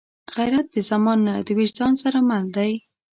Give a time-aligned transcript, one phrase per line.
[0.37, 2.71] غیرت د زمان نه، د وجدان سره مل دی